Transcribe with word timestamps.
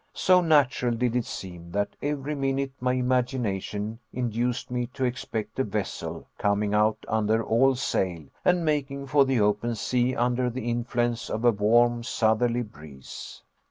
So 0.15 0.41
natural 0.41 0.95
did 0.95 1.15
it 1.15 1.25
seem, 1.25 1.69
that 1.73 1.95
every 2.01 2.33
minute 2.33 2.71
my 2.79 2.93
imagination 2.93 3.99
induced 4.11 4.71
me 4.71 4.87
to 4.95 5.03
expect 5.05 5.59
a 5.59 5.63
vessel 5.63 6.25
coming 6.39 6.73
out 6.73 7.05
under 7.07 7.43
all 7.43 7.75
sail 7.75 8.23
and 8.43 8.65
making 8.65 9.05
for 9.05 9.25
the 9.25 9.39
open 9.39 9.75
sea 9.75 10.15
under 10.15 10.49
the 10.49 10.67
influence 10.71 11.29
of 11.29 11.45
a 11.45 11.51
warm 11.51 12.01
southerly 12.01 12.63
breeze. 12.63 13.43